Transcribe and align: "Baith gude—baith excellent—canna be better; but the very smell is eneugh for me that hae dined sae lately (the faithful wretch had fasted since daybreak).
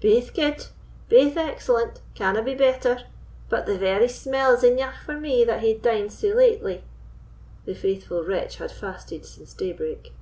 "Baith 0.00 0.32
gude—baith 0.34 1.36
excellent—canna 1.36 2.42
be 2.44 2.54
better; 2.54 3.02
but 3.48 3.66
the 3.66 3.76
very 3.76 4.06
smell 4.06 4.54
is 4.54 4.62
eneugh 4.62 5.04
for 5.04 5.18
me 5.18 5.42
that 5.42 5.62
hae 5.62 5.74
dined 5.74 6.12
sae 6.12 6.32
lately 6.32 6.84
(the 7.64 7.74
faithful 7.74 8.22
wretch 8.24 8.58
had 8.58 8.70
fasted 8.70 9.26
since 9.26 9.52
daybreak). 9.52 10.12